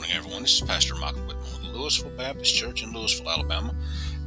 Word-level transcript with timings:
morning, 0.00 0.16
everyone. 0.16 0.40
This 0.40 0.54
is 0.54 0.60
Pastor 0.62 0.94
Michael 0.94 1.20
Whitman 1.26 1.44
with 1.60 1.74
Louisville 1.74 2.10
Baptist 2.16 2.54
Church 2.54 2.82
in 2.82 2.90
Louisville, 2.94 3.28
Alabama. 3.28 3.74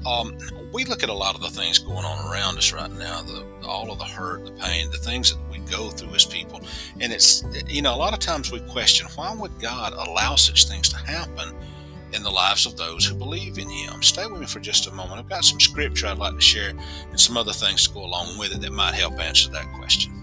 Um, 0.05 0.37
we 0.71 0.85
look 0.85 1.01
at 1.01 1.09
a 1.09 1.13
lot 1.13 1.33
of 1.33 1.41
the 1.41 1.49
things 1.49 1.79
going 1.79 2.05
on 2.05 2.31
around 2.31 2.59
us 2.59 2.71
right 2.71 2.91
now, 2.91 3.23
the, 3.23 3.43
all 3.65 3.91
of 3.91 3.97
the 3.97 4.05
hurt, 4.05 4.45
the 4.45 4.51
pain, 4.51 4.91
the 4.91 4.99
things 4.99 5.33
that 5.33 5.39
we 5.49 5.57
go 5.71 5.89
through 5.89 6.13
as 6.13 6.25
people. 6.25 6.61
And 6.99 7.11
it's, 7.11 7.43
you 7.67 7.81
know, 7.81 7.95
a 7.95 7.97
lot 7.97 8.13
of 8.13 8.19
times 8.19 8.51
we 8.51 8.59
question 8.59 9.07
why 9.15 9.33
would 9.33 9.59
God 9.59 9.93
allow 9.93 10.35
such 10.35 10.67
things 10.67 10.89
to 10.89 10.97
happen 10.97 11.55
in 12.11 12.21
the 12.21 12.29
lives 12.29 12.67
of 12.67 12.77
those 12.77 13.03
who 13.03 13.15
believe 13.15 13.57
in 13.57 13.67
Him? 13.67 14.03
Stay 14.03 14.27
with 14.27 14.41
me 14.41 14.45
for 14.45 14.59
just 14.59 14.85
a 14.85 14.91
moment. 14.91 15.19
I've 15.19 15.29
got 15.29 15.43
some 15.43 15.59
scripture 15.59 16.05
I'd 16.05 16.19
like 16.19 16.35
to 16.35 16.41
share 16.41 16.69
and 17.09 17.19
some 17.19 17.35
other 17.35 17.53
things 17.53 17.87
to 17.87 17.93
go 17.95 18.05
along 18.05 18.37
with 18.37 18.53
it 18.53 18.61
that 18.61 18.73
might 18.73 18.93
help 18.93 19.19
answer 19.19 19.49
that 19.49 19.73
question. 19.73 20.22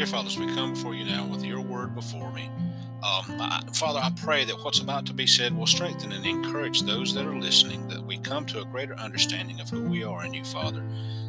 Dear 0.00 0.06
Fathers, 0.06 0.38
we 0.38 0.46
come 0.54 0.72
before 0.72 0.94
you 0.94 1.04
now 1.04 1.26
with 1.26 1.44
your 1.44 1.60
word 1.60 1.94
before 1.94 2.32
me. 2.32 2.48
Um, 3.02 3.38
I, 3.38 3.62
Father, 3.74 4.00
I 4.02 4.10
pray 4.16 4.46
that 4.46 4.64
what's 4.64 4.78
about 4.78 5.04
to 5.04 5.12
be 5.12 5.26
said 5.26 5.54
will 5.54 5.66
strengthen 5.66 6.10
and 6.12 6.24
encourage 6.24 6.80
those 6.80 7.12
that 7.12 7.26
are 7.26 7.38
listening, 7.38 7.86
that 7.88 8.02
we 8.02 8.16
come 8.16 8.46
to 8.46 8.62
a 8.62 8.64
greater 8.64 8.94
understanding 8.94 9.60
of 9.60 9.68
who 9.68 9.82
we 9.82 10.02
are 10.02 10.24
in 10.24 10.32
you, 10.32 10.42
Father, 10.42 10.82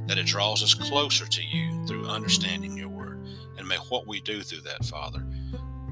that 0.07 0.17
it 0.17 0.25
draws 0.25 0.63
us 0.63 0.73
closer 0.73 1.25
to 1.25 1.43
you 1.43 1.85
through 1.85 2.07
understanding 2.07 2.77
your 2.77 2.87
word. 2.87 3.19
And 3.57 3.67
may 3.67 3.75
what 3.75 4.07
we 4.07 4.21
do 4.21 4.41
through 4.41 4.61
that, 4.61 4.85
Father, 4.85 5.19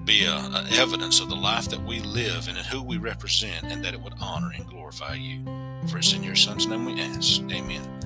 be 0.05 0.23
a, 0.23 0.31
a 0.31 0.65
evidence 0.71 1.19
of 1.19 1.27
the 1.27 1.35
life 1.35 1.67
that 1.71 1.83
we 1.83 1.99
live 1.99 2.47
and 2.47 2.57
in 2.57 2.63
who 2.63 2.81
we 2.81 2.95
represent, 2.95 3.65
and 3.65 3.83
that 3.83 3.93
it 3.93 3.99
would 3.99 4.15
honor 4.21 4.53
and 4.55 4.65
glorify 4.69 5.15
you. 5.15 5.43
For 5.89 5.97
it's 5.97 6.13
in 6.13 6.23
your 6.23 6.37
Son's 6.37 6.65
name 6.65 6.85
we 6.85 7.01
ask. 7.01 7.41
Amen. 7.41 7.99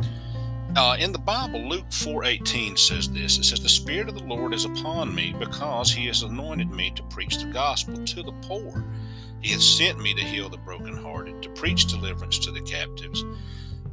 Uh, 0.76 0.98
in 1.00 1.12
the 1.12 1.20
Bible, 1.20 1.60
Luke 1.70 1.92
4:18 1.92 2.78
says 2.78 3.08
this. 3.08 3.38
It 3.38 3.44
says, 3.44 3.60
"The 3.60 3.70
Spirit 3.70 4.10
of 4.10 4.16
the 4.16 4.24
Lord 4.24 4.56
is 4.56 4.66
upon 4.66 5.14
me, 5.14 5.32
because 5.38 5.92
He 5.92 6.08
has 6.08 6.24
anointed 6.24 6.72
me 6.72 6.92
to 6.96 7.04
preach 7.04 7.38
the 7.38 7.46
gospel 7.46 8.04
to 8.04 8.24
the 8.24 8.32
poor. 8.42 8.84
He 9.40 9.52
has 9.52 9.64
sent 9.64 10.00
me 10.00 10.16
to 10.16 10.24
heal 10.24 10.50
the 10.50 10.58
brokenhearted, 10.58 11.44
to 11.44 11.50
preach 11.50 11.86
deliverance 11.86 12.40
to 12.40 12.52
the 12.52 12.62
captives, 12.62 13.24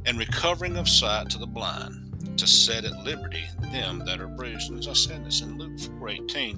and 0.07 0.17
recovering 0.17 0.75
of 0.75 0.89
sight 0.89 1.29
to 1.29 1.37
the 1.37 1.45
blind, 1.45 2.37
to 2.39 2.47
set 2.47 2.83
at 2.83 3.03
liberty 3.03 3.43
them 3.71 3.99
that 4.05 4.19
are 4.19 4.27
bruised." 4.27 4.71
And 4.71 4.79
as 4.79 4.87
I 4.87 4.93
said, 4.93 5.23
this 5.23 5.41
in 5.41 5.59
Luke 5.59 5.79
4:18. 5.79 6.57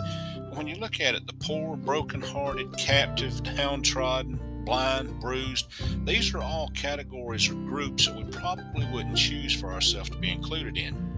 When 0.54 0.68
you 0.68 0.76
look 0.76 1.02
at 1.02 1.16
it, 1.16 1.28
the 1.28 1.34
poor, 1.34 1.76
brokenhearted, 1.76 2.78
captive, 2.78 3.44
downtrodden, 3.44 4.40
blind, 4.66 5.20
bruised. 5.20 5.68
These 6.06 6.34
are 6.34 6.42
all 6.42 6.70
categories 6.70 7.50
or 7.50 7.56
groups 7.56 8.06
that 8.06 8.16
we 8.16 8.24
probably 8.26 8.86
wouldn't 8.92 9.18
choose 9.18 9.54
for 9.60 9.72
ourselves 9.72 10.10
to 10.12 10.18
be 10.18 10.32
included 10.32 10.78
in. 10.78 11.14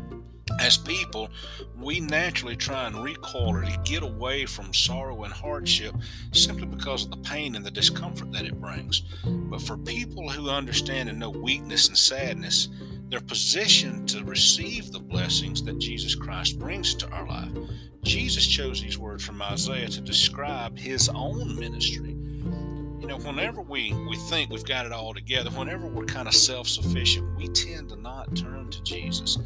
As 0.59 0.77
people, 0.77 1.29
we 1.77 1.99
naturally 1.99 2.55
try 2.55 2.88
and 2.88 3.03
recoil 3.03 3.49
or 3.49 3.61
to 3.63 3.79
get 3.83 4.03
away 4.03 4.45
from 4.45 4.73
sorrow 4.73 5.23
and 5.23 5.33
hardship 5.33 5.95
simply 6.33 6.66
because 6.66 7.03
of 7.03 7.11
the 7.11 7.17
pain 7.17 7.55
and 7.55 7.66
the 7.66 7.71
discomfort 7.71 8.31
that 8.31 8.45
it 8.45 8.61
brings. 8.61 9.01
But 9.25 9.61
for 9.61 9.75
people 9.75 10.29
who 10.29 10.49
understand 10.49 11.09
and 11.09 11.19
know 11.19 11.31
weakness 11.31 11.88
and 11.88 11.97
sadness, 11.97 12.69
they're 13.09 13.21
positioned 13.21 14.07
to 14.09 14.23
receive 14.23 14.91
the 14.91 14.99
blessings 14.99 15.61
that 15.63 15.79
Jesus 15.79 16.16
Christ 16.16 16.57
brings 16.57 16.95
to 16.95 17.09
our 17.09 17.27
life. 17.27 17.51
Jesus 18.03 18.45
chose 18.45 18.81
these 18.81 18.97
words 18.97 19.25
from 19.25 19.41
Isaiah 19.41 19.89
to 19.89 20.01
describe 20.01 20.77
his 20.77 21.09
own 21.09 21.59
ministry 21.59 22.14
you 22.99 23.07
know, 23.07 23.17
whenever 23.17 23.61
we, 23.61 23.93
we 24.07 24.15
think 24.15 24.49
we've 24.49 24.65
got 24.65 24.85
it 24.85 24.91
all 24.91 25.13
together, 25.13 25.49
whenever 25.51 25.88
we're 25.88 26.05
kind 26.05 26.27
of 26.27 26.33
self 26.33 26.67
sufficient, 26.67 27.35
we 27.38 27.47
tend 27.49 27.89
to 27.89 27.95
not 27.95 28.35
turn 28.35 28.69
to 28.69 28.83
Jesus. 28.83 29.38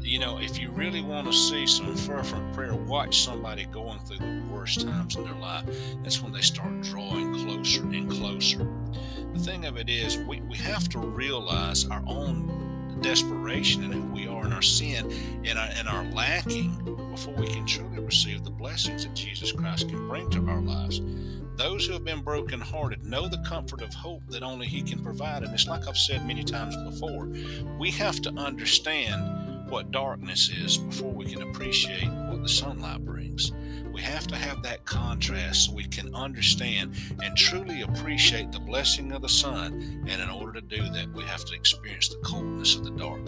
You 0.00 0.18
know, 0.18 0.38
if 0.38 0.58
you 0.58 0.70
really 0.70 1.02
want 1.02 1.26
to 1.26 1.32
see 1.32 1.66
some 1.66 1.96
fervent 1.96 2.54
prayer, 2.54 2.74
watch 2.74 3.24
somebody 3.24 3.64
going 3.66 3.98
through 4.00 4.18
the 4.18 4.42
worst 4.50 4.82
times 4.82 5.16
in 5.16 5.24
their 5.24 5.34
life. 5.34 5.64
That's 6.02 6.22
when 6.22 6.32
they 6.32 6.40
start 6.40 6.82
drawing 6.82 7.32
closer 7.34 7.82
and 7.82 8.10
closer. 8.10 8.66
The 9.32 9.38
thing 9.38 9.66
of 9.66 9.76
it 9.76 9.88
is, 9.88 10.18
we, 10.18 10.40
we 10.42 10.56
have 10.58 10.88
to 10.90 10.98
realize 10.98 11.86
our 11.88 12.02
own 12.06 12.98
desperation 13.00 13.84
and 13.84 13.94
who 13.94 14.04
we 14.12 14.28
are 14.28 14.44
in 14.44 14.52
our 14.52 14.62
sin 14.62 15.10
and 15.44 15.58
our, 15.58 15.68
and 15.76 15.88
our 15.88 16.04
lacking 16.12 16.72
before 17.10 17.34
we 17.34 17.46
can 17.46 17.66
truly 17.66 17.98
receive 18.00 18.44
the 18.44 18.50
blessings 18.50 19.04
that 19.04 19.14
Jesus 19.14 19.52
Christ 19.52 19.88
can 19.88 20.06
bring 20.08 20.28
to 20.30 20.46
our 20.48 20.60
lives. 20.60 21.00
Those 21.60 21.84
who 21.84 21.92
have 21.92 22.04
been 22.04 22.22
brokenhearted 22.22 23.04
know 23.04 23.28
the 23.28 23.36
comfort 23.46 23.82
of 23.82 23.92
hope 23.92 24.22
that 24.28 24.42
only 24.42 24.66
He 24.66 24.80
can 24.80 25.04
provide. 25.04 25.42
And 25.42 25.52
it's 25.52 25.66
like 25.66 25.86
I've 25.86 25.98
said 25.98 26.26
many 26.26 26.42
times 26.42 26.74
before 26.74 27.28
we 27.78 27.90
have 27.90 28.18
to 28.22 28.30
understand 28.30 29.68
what 29.68 29.90
darkness 29.90 30.48
is 30.48 30.78
before 30.78 31.12
we 31.12 31.26
can 31.26 31.42
appreciate 31.42 32.08
what 32.08 32.42
the 32.42 32.48
sunlight 32.48 33.04
brings. 33.04 33.52
We 33.92 34.00
have 34.00 34.26
to 34.28 34.36
have 34.36 34.62
that 34.62 34.86
contrast 34.86 35.66
so 35.66 35.74
we 35.74 35.84
can 35.84 36.14
understand 36.14 36.94
and 37.22 37.36
truly 37.36 37.82
appreciate 37.82 38.52
the 38.52 38.60
blessing 38.60 39.12
of 39.12 39.20
the 39.20 39.28
sun. 39.28 40.06
And 40.08 40.22
in 40.22 40.30
order 40.30 40.62
to 40.62 40.66
do 40.66 40.88
that, 40.88 41.12
we 41.12 41.24
have 41.24 41.44
to 41.44 41.54
experience 41.54 42.08
the 42.08 42.22
coldness 42.24 42.74
of 42.74 42.84
the 42.84 42.92
dark. 42.92 43.20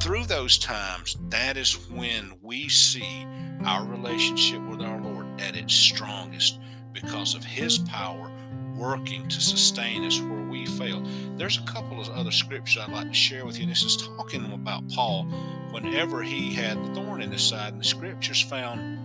Through 0.00 0.24
those 0.24 0.56
times, 0.56 1.18
that 1.28 1.58
is 1.58 1.74
when 1.90 2.32
we 2.40 2.70
see 2.70 3.26
our 3.66 3.86
relationship 3.86 4.62
with 4.62 4.80
our 4.80 4.98
Lord 4.98 5.26
at 5.38 5.56
its 5.56 5.74
strongest 5.74 6.58
because 6.92 7.34
of 7.34 7.44
His 7.44 7.78
power 7.78 8.30
working 8.76 9.28
to 9.28 9.40
sustain 9.40 10.04
us 10.04 10.20
where 10.20 10.42
we 10.42 10.64
fail. 10.64 11.02
There's 11.36 11.58
a 11.58 11.62
couple 11.62 12.00
of 12.00 12.08
other 12.10 12.30
scriptures 12.30 12.82
I'd 12.82 12.92
like 12.92 13.08
to 13.08 13.14
share 13.14 13.44
with 13.44 13.60
you. 13.60 13.66
This 13.66 13.82
is 13.82 13.96
talking 13.96 14.52
about 14.52 14.88
Paul 14.88 15.24
whenever 15.70 16.22
he 16.22 16.54
had 16.54 16.82
the 16.82 16.94
thorn 16.94 17.20
in 17.20 17.30
his 17.30 17.42
side, 17.42 17.72
and 17.72 17.80
the 17.80 17.86
scriptures 17.86 18.40
found 18.40 18.98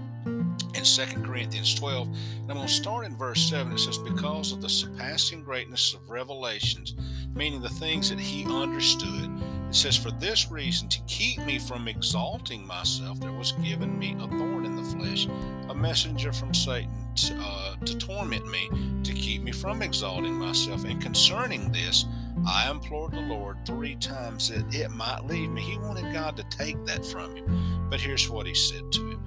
in 0.76 0.84
2 0.84 1.22
Corinthians 1.22 1.76
12. 1.76 2.08
And 2.08 2.52
I'm 2.52 2.58
going 2.58 2.68
to 2.68 2.74
start 2.74 3.06
in 3.06 3.16
verse 3.18 3.50
7. 3.50 3.72
It 3.72 3.80
says, 3.80 3.98
Because 3.98 4.52
of 4.52 4.62
the 4.62 4.70
surpassing 4.70 5.44
greatness 5.44 5.94
of 5.94 6.10
revelations, 6.10 6.96
meaning 7.34 7.62
the 7.62 7.70
things 7.70 8.10
that 8.10 8.20
he 8.20 8.46
understood, 8.46 9.30
it 9.76 9.80
says, 9.80 9.98
For 9.98 10.12
this 10.12 10.50
reason, 10.50 10.88
to 10.88 11.02
keep 11.02 11.38
me 11.40 11.60
from 11.60 11.90
exalting 11.90 12.66
myself, 12.66 13.20
there 13.20 13.34
was 13.34 13.52
given 13.52 14.00
me 14.00 14.16
a 14.22 14.28
thorn 14.28 14.64
in 14.64 14.78
the 14.78 14.84
flesh, 14.84 15.28
a 15.68 15.76
messenger 15.76 16.32
from 16.32 16.54
Satan 16.54 16.90
to, 17.16 17.36
uh, 17.38 17.76
to 17.84 17.98
torment 17.98 18.48
me, 18.48 18.70
to 19.04 19.12
keep 19.12 19.42
me 19.42 19.52
from 19.52 19.82
exalting 19.82 20.34
myself. 20.34 20.86
And 20.86 21.02
concerning 21.02 21.74
this, 21.74 22.06
I 22.48 22.72
implored 22.72 23.12
the 23.12 23.20
Lord 23.20 23.58
three 23.66 23.98
times 23.98 24.48
that 24.48 24.74
it 24.74 24.92
might 24.92 25.26
leave 25.26 25.50
me. 25.50 25.62
He 25.62 25.78
wanted 25.78 26.14
God 26.14 26.38
to 26.38 26.44
take 26.44 26.86
that 26.86 27.06
from 27.06 27.36
him. 27.36 27.88
But 27.90 28.00
here's 28.00 28.30
what 28.30 28.48
he 28.48 28.54
said 28.54 28.94
to 28.94 29.12
him. 29.12 29.26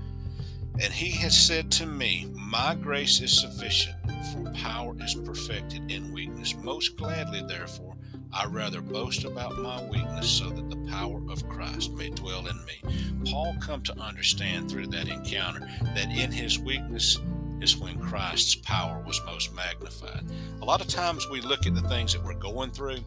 And 0.80 0.90
he 0.90 1.10
has 1.10 1.36
said 1.36 1.70
to 1.72 1.86
me, 1.86 2.26
My 2.32 2.74
grace 2.74 3.20
is 3.20 3.38
sufficient, 3.38 3.96
for 4.32 4.50
power 4.52 4.96
is 4.98 5.14
perfected 5.14 5.90
in 5.90 6.10
weakness. 6.10 6.54
Most 6.54 6.96
gladly, 6.96 7.42
therefore, 7.46 7.97
I 8.32 8.46
rather 8.46 8.80
boast 8.80 9.24
about 9.24 9.58
my 9.58 9.82
weakness 9.84 10.28
so 10.28 10.50
that 10.50 10.70
the 10.70 10.90
power 10.90 11.20
of 11.30 11.48
Christ 11.48 11.92
may 11.92 12.10
dwell 12.10 12.46
in 12.46 12.56
me. 12.64 13.30
Paul 13.30 13.56
come 13.60 13.82
to 13.82 13.98
understand 13.98 14.70
through 14.70 14.88
that 14.88 15.08
encounter 15.08 15.68
that 15.94 16.10
in 16.10 16.30
his 16.30 16.58
weakness 16.58 17.18
is 17.60 17.76
when 17.76 17.98
Christ's 17.98 18.54
power 18.54 19.02
was 19.06 19.20
most 19.24 19.54
magnified. 19.54 20.24
A 20.60 20.64
lot 20.64 20.80
of 20.80 20.88
times 20.88 21.28
we 21.30 21.40
look 21.40 21.66
at 21.66 21.74
the 21.74 21.88
things 21.88 22.12
that 22.12 22.24
we're 22.24 22.34
going 22.34 22.70
through 22.70 22.98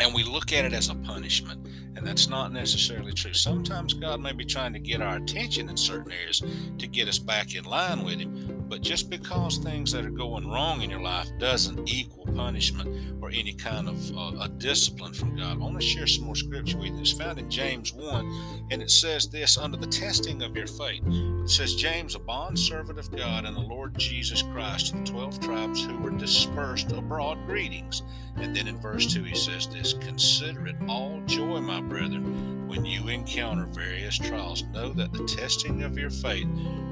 and 0.00 0.14
we 0.14 0.22
look 0.24 0.52
at 0.52 0.64
it 0.64 0.72
as 0.72 0.88
a 0.88 0.94
punishment, 0.94 1.66
and 1.96 2.06
that's 2.06 2.28
not 2.28 2.52
necessarily 2.52 3.12
true. 3.12 3.34
Sometimes 3.34 3.94
God 3.94 4.20
may 4.20 4.32
be 4.32 4.44
trying 4.44 4.72
to 4.72 4.78
get 4.78 5.02
our 5.02 5.16
attention 5.16 5.68
in 5.68 5.76
certain 5.76 6.12
areas 6.12 6.42
to 6.78 6.86
get 6.86 7.08
us 7.08 7.18
back 7.18 7.54
in 7.54 7.64
line 7.64 8.04
with 8.04 8.18
Him, 8.18 8.57
but 8.68 8.82
just 8.82 9.08
because 9.08 9.58
things 9.58 9.92
that 9.92 10.04
are 10.04 10.10
going 10.10 10.48
wrong 10.48 10.82
in 10.82 10.90
your 10.90 11.00
life 11.00 11.28
doesn't 11.38 11.88
equal 11.88 12.26
punishment 12.34 13.22
or 13.22 13.30
any 13.30 13.52
kind 13.52 13.88
of 13.88 14.16
uh, 14.16 14.44
a 14.44 14.48
discipline 14.48 15.12
from 15.12 15.36
God. 15.36 15.52
I 15.52 15.56
want 15.56 15.80
to 15.80 15.86
share 15.86 16.06
some 16.06 16.24
more 16.24 16.36
scripture 16.36 16.78
with 16.78 16.88
you. 16.88 17.00
It's 17.00 17.12
found 17.12 17.38
in 17.38 17.50
James 17.50 17.92
1, 17.92 18.68
and 18.70 18.82
it 18.82 18.90
says 18.90 19.28
this 19.28 19.56
under 19.56 19.76
the 19.76 19.86
testing 19.86 20.42
of 20.42 20.56
your 20.56 20.66
faith. 20.66 21.02
It 21.42 21.50
says, 21.50 21.74
James, 21.74 22.14
a 22.14 22.18
bond 22.18 22.58
servant 22.58 22.98
of 22.98 23.10
God 23.10 23.44
and 23.44 23.56
the 23.56 23.60
Lord 23.60 23.96
Jesus 23.98 24.42
Christ, 24.42 24.88
to 24.88 24.98
the 24.98 25.04
12 25.04 25.40
tribes 25.40 25.84
who 25.84 25.98
were 25.98 26.10
dispersed 26.10 26.92
abroad, 26.92 27.38
greetings. 27.46 28.02
And 28.36 28.54
then 28.54 28.68
in 28.68 28.78
verse 28.78 29.12
2, 29.12 29.24
he 29.24 29.34
says 29.34 29.66
this 29.66 29.94
Consider 29.94 30.66
it 30.66 30.76
all 30.88 31.20
joy, 31.26 31.60
my 31.60 31.80
brethren, 31.80 32.68
when 32.68 32.84
you 32.84 33.08
encounter 33.08 33.64
various 33.64 34.18
trials. 34.18 34.62
Know 34.74 34.92
that 34.92 35.12
the 35.12 35.24
testing 35.24 35.82
of 35.82 35.98
your 35.98 36.10
faith 36.10 36.48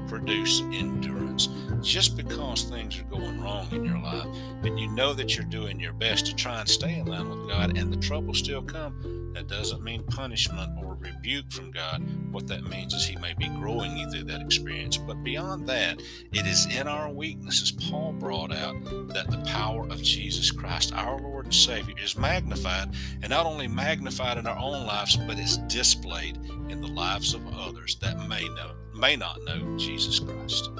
produce 0.07 0.61
endurance. 0.73 1.49
Just 1.81 2.17
because 2.17 2.63
things 2.63 2.99
are 2.99 3.03
going 3.03 3.39
wrong 3.39 3.67
in 3.71 3.85
your 3.85 3.99
life 3.99 4.25
and 4.63 4.79
you 4.79 4.89
know 4.89 5.13
that 5.13 5.35
you're 5.35 5.45
doing 5.45 5.79
your 5.79 5.93
best 5.93 6.25
to 6.25 6.35
try 6.35 6.59
and 6.59 6.67
stay 6.67 6.99
in 6.99 7.05
line 7.05 7.29
with 7.29 7.49
God 7.49 7.77
and 7.77 7.93
the 7.93 7.97
trouble 7.97 8.33
still 8.33 8.63
come, 8.63 9.31
that 9.33 9.47
doesn't 9.47 9.83
mean 9.83 10.03
punishment 10.03 10.71
or 10.83 10.86
rebuke 10.99 11.51
from 11.51 11.71
God, 11.71 12.03
what 12.31 12.47
that 12.47 12.63
means 12.63 12.93
is 12.93 13.05
He 13.05 13.15
may 13.15 13.33
be 13.33 13.47
growing 13.49 13.97
you 13.97 14.09
through 14.09 14.25
that 14.25 14.41
experience. 14.41 14.97
But 14.97 15.23
beyond 15.23 15.67
that, 15.67 16.01
it 16.31 16.45
is 16.45 16.65
in 16.67 16.87
our 16.87 17.11
weaknesses, 17.11 17.71
Paul 17.71 18.13
brought 18.13 18.53
out, 18.53 18.75
that 19.13 19.29
the 19.29 19.43
power 19.45 19.83
of 19.83 20.01
Jesus 20.01 20.51
Christ, 20.51 20.93
our 20.93 21.19
Lord 21.19 21.45
and 21.45 21.53
Savior, 21.53 21.95
is 22.01 22.17
magnified, 22.17 22.89
and 23.21 23.29
not 23.29 23.45
only 23.45 23.67
magnified 23.67 24.37
in 24.37 24.47
our 24.47 24.57
own 24.57 24.85
lives, 24.85 25.17
but 25.17 25.39
is 25.39 25.57
displayed 25.67 26.37
in 26.69 26.81
the 26.81 26.87
lives 26.87 27.33
of 27.33 27.41
others 27.55 27.97
that 28.01 28.27
may 28.27 28.47
know 28.49 28.71
may 28.97 29.15
not 29.15 29.39
know 29.43 29.77
Jesus 29.77 30.19
Christ. 30.19 30.71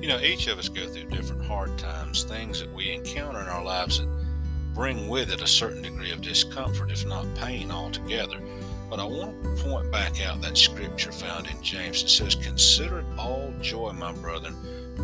You 0.00 0.08
know, 0.08 0.18
each 0.20 0.48
of 0.48 0.58
us 0.58 0.68
go 0.68 0.88
through 0.88 1.08
times, 2.24 2.42
things 2.42 2.60
that 2.60 2.72
we 2.72 2.92
encounter 2.92 3.40
in 3.40 3.48
our 3.48 3.64
lives 3.64 3.98
that 3.98 4.08
bring 4.74 5.08
with 5.08 5.30
it 5.30 5.42
a 5.42 5.46
certain 5.46 5.82
degree 5.82 6.12
of 6.12 6.20
discomfort, 6.20 6.90
if 6.90 7.06
not 7.06 7.26
pain 7.36 7.70
altogether. 7.70 8.40
But 8.88 9.00
I 9.00 9.04
want 9.04 9.42
to 9.42 9.62
point 9.62 9.90
back 9.90 10.24
out 10.26 10.42
that 10.42 10.56
scripture 10.58 11.12
found 11.12 11.46
in 11.46 11.62
James. 11.62 12.02
It 12.02 12.08
says, 12.08 12.34
Consider 12.34 13.00
it 13.00 13.06
all 13.18 13.52
joy, 13.60 13.92
my 13.92 14.12
brethren, 14.12 14.54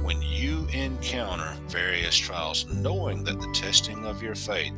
when 0.03 0.20
you 0.23 0.67
encounter 0.73 1.56
various 1.69 2.17
trials, 2.17 2.67
knowing 2.67 3.25
that 3.25 3.41
the 3.41 3.50
testing 3.53 4.05
of 4.05 4.23
your 4.23 4.35
faith 4.35 4.75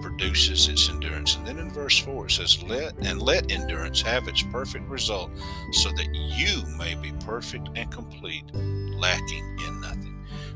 produces 0.00 0.68
its 0.68 0.88
endurance. 0.88 1.36
And 1.36 1.46
then 1.46 1.58
in 1.58 1.70
verse 1.70 1.98
4 1.98 2.26
it 2.26 2.30
says, 2.30 2.62
Let 2.62 2.94
and 2.98 3.20
let 3.20 3.50
endurance 3.50 4.00
have 4.02 4.28
its 4.28 4.42
perfect 4.52 4.88
result, 4.88 5.30
so 5.72 5.90
that 5.90 6.08
you 6.14 6.62
may 6.76 6.94
be 6.94 7.12
perfect 7.24 7.68
and 7.74 7.90
complete, 7.90 8.44
lacking 8.54 9.58
in 9.66 9.80
nothing. 9.80 10.11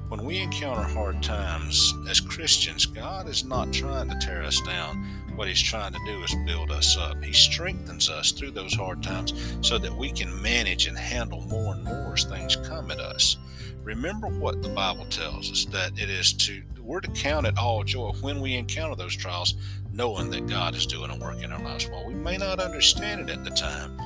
When 0.08 0.24
we 0.24 0.38
encounter 0.38 0.82
hard 0.82 1.22
times 1.22 1.94
as 2.08 2.20
Christians, 2.20 2.86
God 2.86 3.28
is 3.28 3.44
not 3.44 3.72
trying 3.72 4.08
to 4.08 4.18
tear 4.20 4.42
us 4.42 4.60
down. 4.60 5.04
What 5.34 5.48
He's 5.48 5.62
trying 5.62 5.92
to 5.92 5.98
do 6.06 6.22
is 6.22 6.34
build 6.46 6.70
us 6.70 6.96
up. 6.96 7.22
He 7.22 7.32
strengthens 7.32 8.08
us 8.08 8.32
through 8.32 8.52
those 8.52 8.74
hard 8.74 9.02
times 9.02 9.34
so 9.62 9.78
that 9.78 9.96
we 9.96 10.10
can 10.12 10.40
manage 10.40 10.86
and 10.86 10.96
handle 10.96 11.40
more 11.42 11.74
and 11.74 11.84
more 11.84 12.14
as 12.14 12.24
things 12.24 12.56
come 12.56 12.90
at 12.90 13.00
us. 13.00 13.36
Remember 13.82 14.28
what 14.28 14.62
the 14.62 14.68
Bible 14.68 15.06
tells 15.06 15.50
us 15.50 15.64
that 15.66 15.92
it 15.98 16.10
is 16.10 16.32
to 16.34 16.62
we're 16.86 17.00
to 17.00 17.10
count 17.10 17.46
it 17.46 17.58
all 17.58 17.82
joy 17.82 18.12
when 18.20 18.40
we 18.40 18.54
encounter 18.54 18.94
those 18.94 19.16
trials, 19.16 19.54
knowing 19.92 20.30
that 20.30 20.46
God 20.46 20.76
is 20.76 20.86
doing 20.86 21.10
a 21.10 21.18
work 21.18 21.42
in 21.42 21.50
our 21.50 21.62
lives. 21.62 21.88
While 21.88 22.06
we 22.06 22.14
may 22.14 22.36
not 22.36 22.60
understand 22.60 23.28
it 23.28 23.36
at 23.36 23.42
the 23.42 23.50
time, 23.50 24.00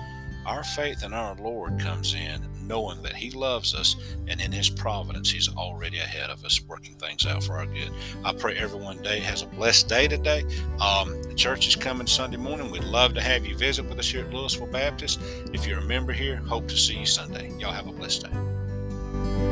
our 0.46 0.64
faith 0.64 1.04
in 1.04 1.12
our 1.12 1.34
Lord 1.36 1.78
comes 1.78 2.14
in 2.14 2.49
knowing 2.70 3.02
that 3.02 3.16
He 3.16 3.30
loves 3.32 3.74
us 3.74 3.96
and 4.28 4.40
in 4.40 4.52
His 4.52 4.70
providence 4.70 5.30
He's 5.30 5.48
already 5.48 5.98
ahead 5.98 6.30
of 6.30 6.44
us, 6.44 6.62
working 6.68 6.94
things 6.94 7.26
out 7.26 7.42
for 7.42 7.54
our 7.54 7.66
good. 7.66 7.90
I 8.24 8.32
pray 8.32 8.56
everyone 8.56 9.02
day 9.02 9.18
has 9.18 9.42
a 9.42 9.46
blessed 9.46 9.88
day 9.88 10.06
today. 10.06 10.44
Um, 10.80 11.20
the 11.24 11.34
church 11.34 11.66
is 11.66 11.74
coming 11.74 12.06
Sunday 12.06 12.36
morning. 12.36 12.70
We'd 12.70 12.84
love 12.84 13.12
to 13.14 13.20
have 13.20 13.44
you 13.44 13.56
visit 13.56 13.84
with 13.86 13.98
us 13.98 14.08
here 14.08 14.24
at 14.24 14.32
Louisville 14.32 14.68
Baptist. 14.68 15.20
If 15.52 15.66
you're 15.66 15.80
a 15.80 15.84
member 15.84 16.12
here, 16.12 16.36
hope 16.36 16.68
to 16.68 16.76
see 16.76 17.00
you 17.00 17.06
Sunday. 17.06 17.52
Y'all 17.58 17.72
have 17.72 17.88
a 17.88 17.92
blessed 17.92 18.30
day. 18.30 19.49